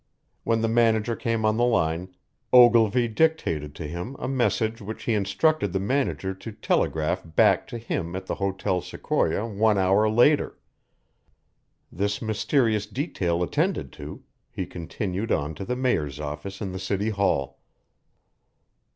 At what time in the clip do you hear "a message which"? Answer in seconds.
4.17-5.03